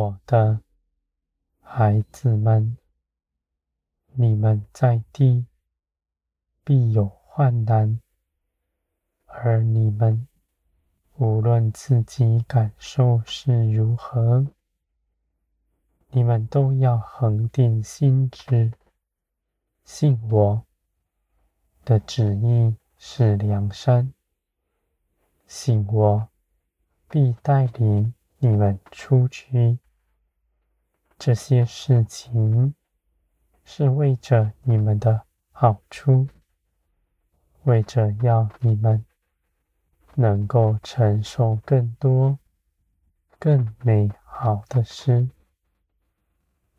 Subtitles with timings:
[0.00, 0.62] 我的
[1.60, 2.78] 孩子们，
[4.14, 5.44] 你们在地
[6.64, 8.00] 必有患难，
[9.26, 10.26] 而你们
[11.18, 14.46] 无论自己感受是如何，
[16.08, 18.72] 你们都要恒定心志，
[19.84, 20.64] 信我
[21.84, 24.14] 的旨意是良善，
[25.46, 26.26] 信我
[27.06, 29.78] 必带领你们出去。
[31.22, 32.74] 这些事情
[33.62, 36.26] 是为着你们的好处，
[37.64, 39.04] 为着要你们
[40.14, 42.38] 能够承受更多、
[43.38, 45.28] 更美好的事。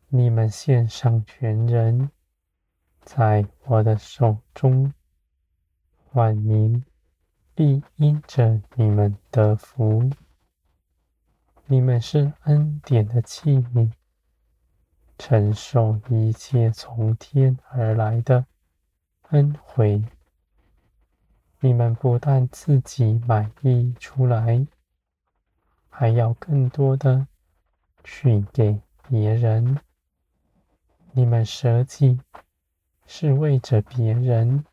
[0.07, 2.09] 你们献上全人，
[3.03, 4.91] 在我的手中。
[6.13, 6.83] 万民
[7.53, 10.09] 必因着你们得福。
[11.67, 13.91] 你们是恩典的器皿，
[15.23, 18.43] 承受一切从天而来的
[19.29, 20.03] 恩惠。
[21.59, 24.65] 你们不但自己满意出来，
[25.91, 27.27] 还要更多的
[28.03, 29.79] 去给别人。
[31.11, 32.19] 你们舍己
[33.05, 34.65] 是为着别人。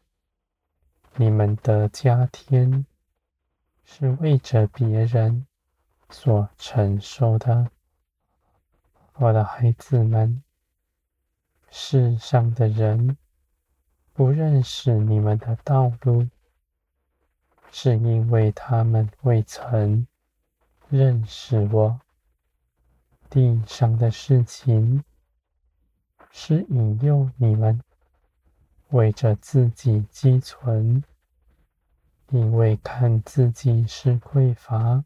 [1.17, 2.87] 你们的加添
[3.85, 5.47] 是为着别人
[6.09, 7.71] 所承受的，
[9.21, 10.43] 我的孩子们。
[11.71, 13.19] 世上的人
[14.13, 16.29] 不认识你们的道路，
[17.73, 20.07] 是因为他们未曾
[20.89, 22.01] 认识我。
[23.29, 25.03] 地上的事情
[26.31, 27.83] 是引诱你们。
[28.91, 31.03] 为着自己积存，
[32.31, 35.05] 因为看自己是匮乏，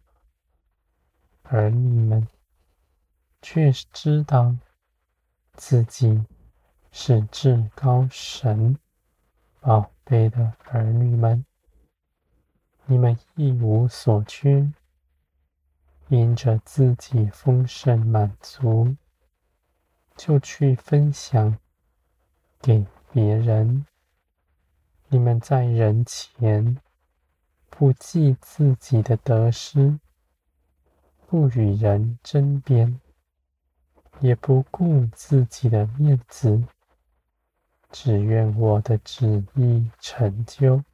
[1.42, 2.28] 而你们
[3.42, 4.56] 却知道
[5.54, 6.25] 自己
[6.92, 8.78] 是至高神
[9.60, 11.44] 宝贝的儿女们。
[12.86, 14.72] 你们一无所缺，
[16.08, 18.97] 因着自己丰盛满足，
[20.16, 21.58] 就去分享
[22.60, 23.86] 给别人，
[25.08, 26.78] 你们在人前
[27.70, 29.98] 不计自己的得失，
[31.26, 33.00] 不与人争辩，
[34.22, 36.62] 也不顾自己的面子，
[37.91, 40.84] 只愿我的旨意成就。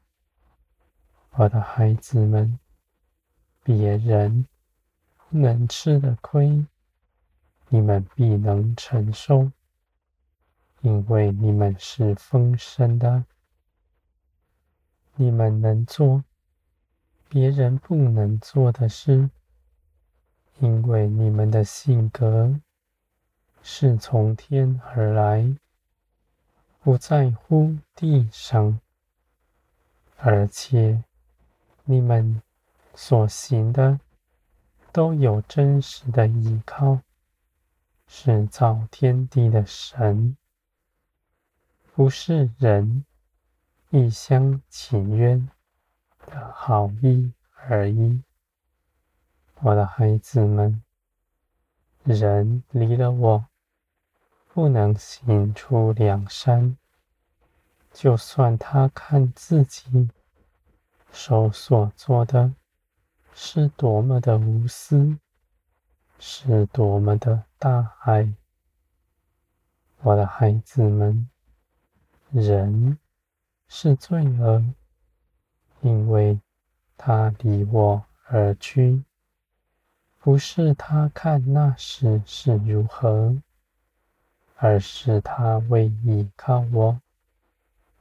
[1.32, 2.58] 我的孩子们，
[3.62, 4.46] 别人
[5.28, 6.64] 能吃的亏，
[7.68, 9.52] 你们必能承受。
[10.80, 13.26] 因为你们是丰盛的，
[15.16, 16.24] 你们能做
[17.28, 19.28] 别人不能做的事，
[20.60, 22.58] 因为你们的性格
[23.62, 25.56] 是从天而来，
[26.80, 28.80] 不在乎地上，
[30.16, 31.04] 而且
[31.84, 32.42] 你们
[32.94, 34.00] 所行的
[34.92, 37.00] 都有真实的依靠，
[38.06, 40.36] 是造天地的神。
[41.94, 43.04] 不是人
[43.90, 45.48] 一厢情愿
[46.26, 48.22] 的好意而已，
[49.60, 50.82] 我的孩子们，
[52.14, 53.44] 人离了我，
[54.54, 56.78] 不能行出两山。
[57.92, 60.08] 就算他看自己
[61.12, 62.54] 手所做的
[63.34, 65.18] 是多么的无私，
[66.18, 68.32] 是多么的大爱，
[70.00, 71.28] 我的孩子们。
[72.30, 72.98] 人
[73.68, 74.64] 是罪恶，
[75.82, 76.40] 因为
[76.96, 79.04] 他离我而去，
[80.20, 83.36] 不是他看那时是如何，
[84.56, 87.00] 而是他为依靠我，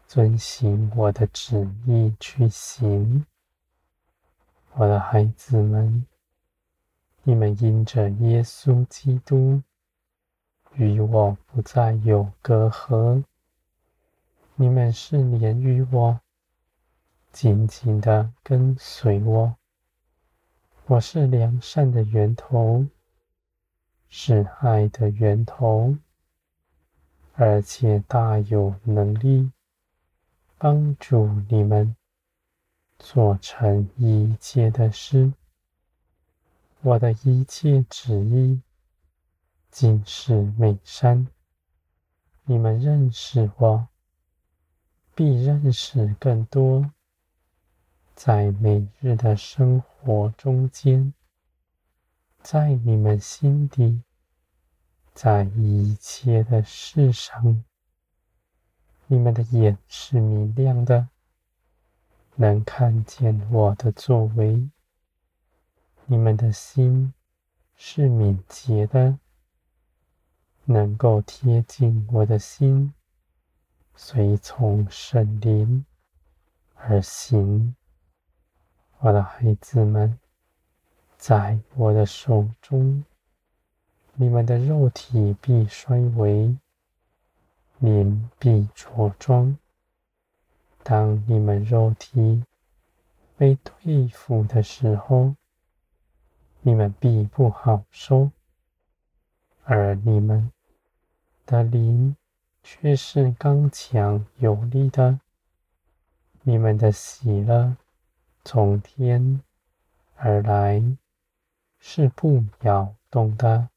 [0.08, 3.26] 遵行我的旨意去行。
[4.74, 6.06] 我的孩子们，
[7.24, 9.62] 你们因着耶稣基督，
[10.74, 13.24] 与我不再有隔阂。
[14.56, 16.20] 你们是连于我，
[17.32, 19.56] 紧紧的跟随我。
[20.90, 22.88] 我是良善的源头，
[24.08, 25.98] 是爱的源头，
[27.34, 29.52] 而且大有能力
[30.58, 31.94] 帮助你们
[32.98, 35.34] 做成一切的事。
[36.80, 38.62] 我的一切旨意
[39.70, 41.28] 尽是美善。
[42.46, 43.90] 你们认识我。
[45.14, 46.92] 必认识更多，
[48.18, 51.14] 在每日的生活中间，
[52.42, 54.02] 在你们心底
[55.14, 57.64] 在一切的事上，
[59.06, 61.10] 你们的眼是明亮的，
[62.38, 64.68] 能看见我的作为；
[66.08, 67.14] 你们的心
[67.76, 69.20] 是敏捷的，
[70.66, 72.96] 能够贴近我的心，
[73.96, 75.86] 随从圣灵
[76.74, 77.76] 而行。
[79.08, 80.20] 我的孩子们，
[81.18, 83.06] 在我的手中，
[84.16, 86.58] 你们的肉体必衰微。
[87.80, 89.58] 灵必着装。
[90.84, 92.44] 当你们肉体
[93.38, 95.36] 被对付的时候，
[96.60, 98.32] 你们必不好受；
[99.64, 100.52] 而你们
[101.46, 102.18] 的灵
[102.62, 105.22] 却是刚强有力的。
[106.44, 107.78] 你们的喜乐
[108.50, 109.42] 从天
[110.16, 110.82] 而来，
[111.80, 113.68] 是不摇动的。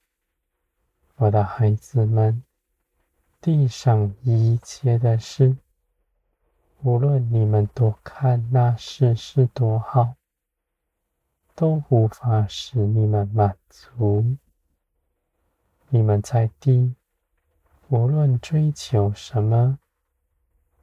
[1.17, 2.45] 我的孩子们。
[3.41, 5.57] 地上一切的事，
[6.83, 10.15] 无论你们多看那事是多好，
[11.57, 14.37] 都无法使你们满足。
[15.89, 16.95] 你们在地，
[17.89, 19.81] 无论追求什么，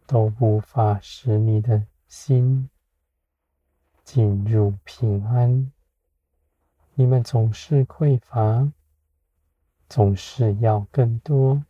[0.06, 2.69] 都无法使你的心
[4.07, 5.69] 进入平安。
[6.94, 8.71] 你们总是匮乏，
[9.89, 11.62] 总是要更多。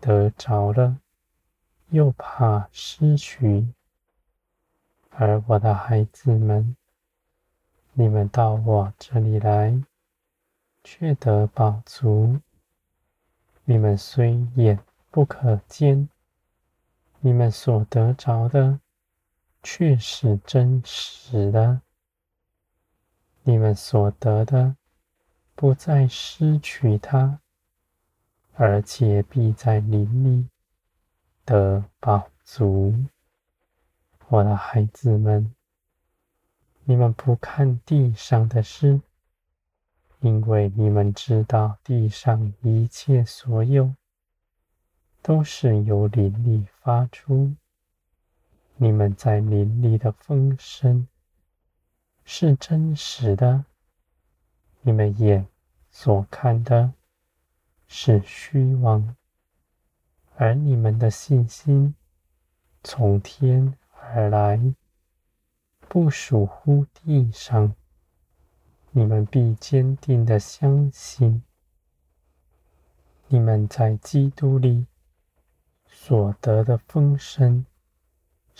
[0.00, 0.96] 得着了，
[1.90, 3.68] 又怕失去，
[5.10, 6.74] 而我的孩子们，
[7.92, 9.78] 你们到我这里来，
[10.82, 12.40] 却得饱足。
[13.66, 16.08] 你们虽眼不可见，
[17.20, 18.80] 你们所得着的，
[19.62, 21.82] 却是真实的。
[23.42, 24.76] 你们所得的，
[25.54, 27.40] 不再失去它。
[28.54, 30.46] 而且必在灵里
[31.46, 32.94] 得饱足。
[34.28, 35.54] 我的孩子们，
[36.84, 39.00] 你们不看地上的事，
[40.20, 43.94] 因为你们知道地上一切所有
[45.22, 47.54] 都是由灵里发出。
[48.82, 51.06] 你们在林里的丰盛
[52.24, 53.66] 是真实的，
[54.80, 55.46] 你们眼
[55.90, 56.94] 所看的。
[57.86, 59.16] 是虚妄，
[60.36, 61.94] 而你们的信心
[62.82, 64.74] 从天而来，
[65.80, 67.74] 不属乎地上。
[68.92, 71.42] 你们必坚定地相信，
[73.28, 74.86] 你们在基督里
[75.86, 77.66] 所得的丰盛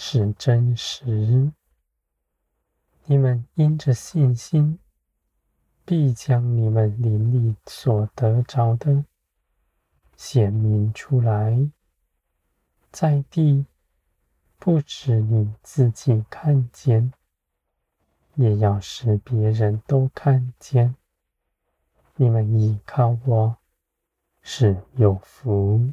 [0.02, 1.52] 是真实。
[3.04, 4.78] 你们因着信心，
[5.84, 9.04] 必将你们灵里所得着的。
[10.16, 11.70] 显明出来，
[12.90, 13.66] 在地，
[14.58, 17.12] 不止你自己看见，
[18.36, 20.96] 也要使别人都看见。
[22.16, 23.58] 你们依靠我，
[24.40, 25.92] 是有福。